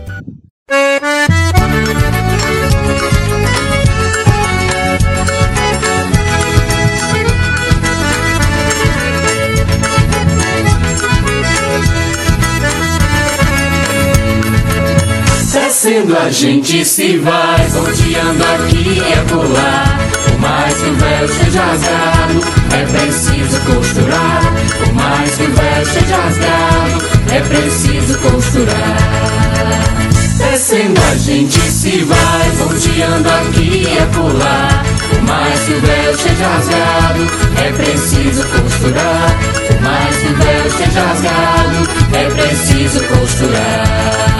A 16.00 16.30
gente 16.30 16.82
se 16.82 17.18
vai, 17.18 17.66
volteando 17.68 18.42
aqui 18.42 19.00
e 19.00 19.12
acolá. 19.12 19.98
Por 20.24 20.40
mais 20.40 20.74
que 20.74 20.88
o 20.88 20.94
véu 20.94 21.24
esteja 21.26 21.62
rasgado, 21.62 22.40
é 22.72 22.84
preciso 22.86 23.60
costurar. 23.66 24.54
Por 24.78 24.94
mais 24.94 25.30
que 25.36 25.42
o 25.42 25.52
véu 25.52 25.82
esteja 25.82 26.16
rasgado, 26.16 27.04
é 27.30 27.40
preciso 27.40 28.18
costurar. 28.18 30.09
Descendo 30.40 31.00
a 31.12 31.16
gente 31.16 31.60
se 31.60 32.02
vai, 32.04 32.50
volteando 32.56 33.28
aqui 33.28 33.86
e 33.86 33.98
acolá. 33.98 34.82
Por 35.10 35.22
mais 35.22 35.60
que 35.60 35.72
o 35.72 35.80
véu 35.80 36.10
esteja 36.12 36.48
rasgado, 36.48 37.26
é 37.56 37.72
preciso 37.72 38.42
costurar. 38.48 39.38
Por 39.68 39.80
mais 39.82 40.16
que 40.16 40.26
o 40.26 40.36
véu 40.36 40.66
esteja 40.66 41.00
rasgado, 41.02 41.88
é 42.14 42.30
preciso 42.30 43.04
costurar. 43.04 44.30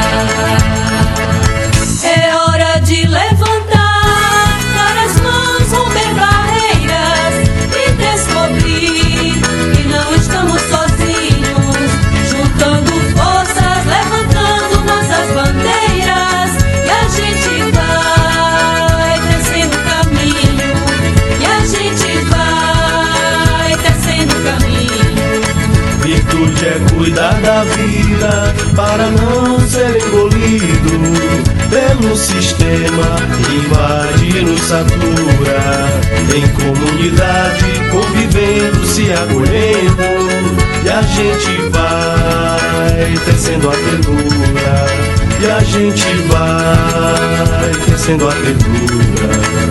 Gente 41.20 41.68
vai 41.70 43.14
tecendo 43.26 43.68
a 43.68 43.72
ternura 43.72 44.87
E 45.40 45.50
a 45.50 45.61
gente 45.61 46.06
vai 46.28 47.70
tecendo 47.87 48.28
a 48.28 48.33
ternura 48.33 49.70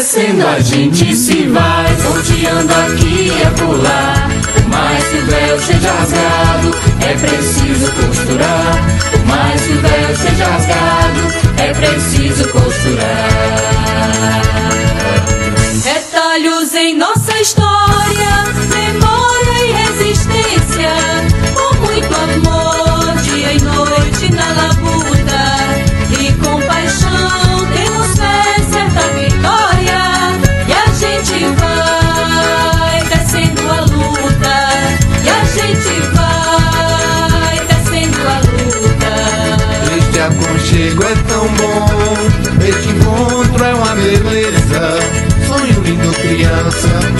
Descendo 0.00 0.46
a 0.46 0.58
gente 0.60 1.14
se 1.14 1.46
vai, 1.48 1.94
volteando 1.96 2.72
aqui 2.72 3.30
e 3.30 3.42
acolá. 3.42 4.28
Por 4.54 4.68
mais 4.68 5.04
que 5.04 5.16
o 5.18 5.26
véu 5.26 5.60
seja 5.60 5.92
rasgado, 5.92 6.70
é 7.00 7.14
preciso 7.14 7.92
costurar. 7.92 8.78
Por 9.10 9.26
mais 9.26 9.60
que 9.60 9.72
o 9.72 9.80
véu 9.80 10.16
seja 10.16 10.46
rasgado, 10.46 10.89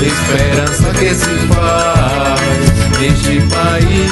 esperança 0.03 0.91
que 0.99 1.15
se 1.15 1.35
faz. 1.49 2.41
Neste 2.99 3.41
país, 3.49 4.11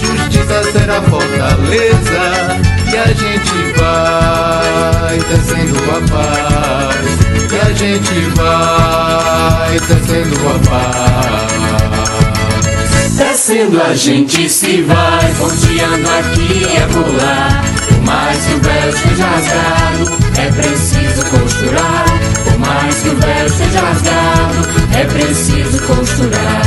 justiça 0.00 0.58
será 0.72 1.02
fortaleza. 1.02 2.24
E 2.90 2.96
a 2.96 3.06
gente 3.06 3.56
vai 3.78 5.18
tecendo 5.28 5.78
a 5.90 6.00
paz. 6.10 7.06
E 7.52 7.56
a 7.58 7.72
gente 7.72 8.16
vai 8.36 9.80
tecendo 9.80 10.36
a 10.48 10.58
paz. 10.68 11.60
Descendo 13.16 13.82
a 13.82 13.94
gente 13.94 14.48
se 14.48 14.82
vai, 14.82 15.34
ponteando 15.38 16.08
aqui 16.18 16.66
e 16.72 16.76
acolá. 16.78 17.62
Por 17.86 18.00
mais 18.02 18.38
que 18.44 18.54
o 18.54 18.60
esteja 18.88 19.26
rasgado, 19.26 20.04
é 20.36 20.50
preciso 20.50 21.24
costurar. 21.26 22.29
Mais 22.60 22.94
que 22.94 23.08
o 23.08 23.16
véu 23.16 23.46
esteja 23.46 23.80
rasgado, 23.80 24.68
é 24.94 25.04
preciso 25.04 25.82
costurar. 25.82 26.62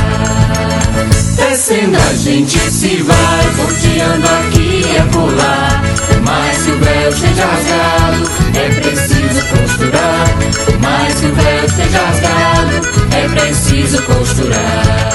Descendo 1.36 1.96
a 1.96 2.14
gente 2.14 2.58
se 2.58 2.96
vai, 3.02 3.44
ponteando 3.56 4.26
aqui 4.26 4.84
e 4.92 4.98
acolá. 4.98 5.82
Por 6.08 6.20
mais 6.22 6.62
que 6.62 6.70
o 6.70 6.78
véu 6.78 7.10
esteja 7.10 7.46
rasgado, 7.46 8.30
é 8.56 8.68
preciso 8.80 9.46
costurar. 9.46 10.28
Por 10.64 10.78
mais 10.80 11.14
que 11.14 11.26
o 11.26 11.34
véu 11.34 11.64
esteja 11.64 11.98
rasgado, 11.98 12.80
é 13.12 13.28
preciso 13.28 14.02
costurar. 14.02 15.14